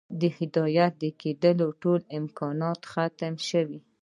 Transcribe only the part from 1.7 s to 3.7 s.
ټول امكانات ئې ختم شي